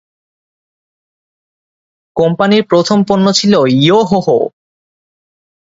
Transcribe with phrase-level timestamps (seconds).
[2.15, 4.37] কোম্পানির প্রথম পণ্য ছিল ইয়োহোহো!